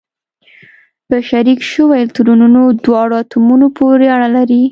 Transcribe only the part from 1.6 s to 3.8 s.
شوي الکترونونه دواړو اتومونو